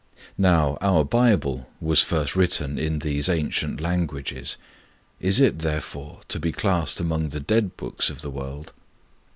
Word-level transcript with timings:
Now, 0.39 0.79
our 0.81 1.05
Bible 1.05 1.69
was 1.79 2.01
first 2.01 2.35
written 2.35 2.79
in 2.79 2.97
these 3.05 3.29
ancient 3.29 3.79
languages: 3.79 4.57
is 5.19 5.39
it, 5.39 5.59
therefore, 5.59 6.21
to 6.29 6.39
be 6.39 6.51
classed 6.51 6.99
among 6.99 7.27
the 7.27 7.39
'dead' 7.39 7.77
books 7.77 8.09
of 8.09 8.23
the 8.23 8.31
world? 8.31 8.73